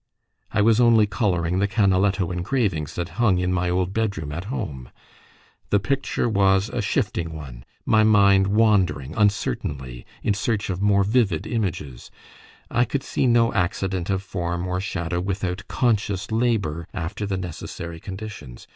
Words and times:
I 0.51 0.63
was 0.63 0.81
only 0.81 1.05
colouring 1.05 1.59
the 1.59 1.67
Canaletto 1.67 2.31
engravings 2.33 2.95
that 2.95 3.09
hung 3.21 3.37
in 3.37 3.53
my 3.53 3.69
old 3.69 3.93
bedroom 3.93 4.31
at 4.31 4.45
home; 4.45 4.89
the 5.69 5.79
picture 5.79 6.27
was 6.27 6.69
a 6.69 6.81
shifting 6.81 7.35
one, 7.35 7.65
my 7.85 8.03
mind 8.03 8.47
wandering 8.47 9.13
uncertainly 9.15 10.07
in 10.23 10.33
search 10.33 10.71
of 10.71 10.81
more 10.81 11.03
vivid 11.03 11.45
images; 11.45 12.09
I 12.71 12.83
could 12.83 13.03
see 13.03 13.27
no 13.27 13.53
accident 13.53 14.09
of 14.09 14.23
form 14.23 14.65
or 14.65 14.81
shadow 14.81 15.21
without 15.21 15.67
conscious 15.67 16.31
labour 16.31 16.87
after 16.95 17.27
the 17.27 17.37
necessary 17.37 17.99
conditions. 17.99 18.67